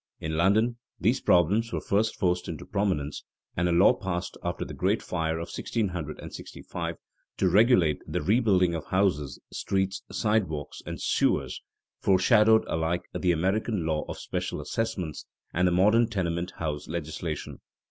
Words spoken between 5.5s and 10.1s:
1665 to regulate the rebuilding of houses, streets,